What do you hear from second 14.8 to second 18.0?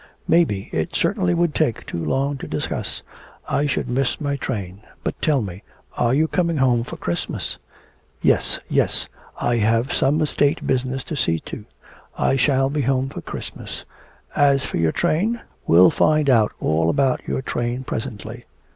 train... will find out all about your train